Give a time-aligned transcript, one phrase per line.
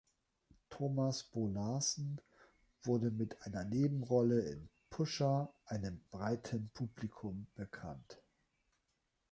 [0.71, 2.19] Thomas Bo Larsen
[2.81, 8.19] wurde mit einer Nebenrolle in Pusher einem breiten Publikum bekannt.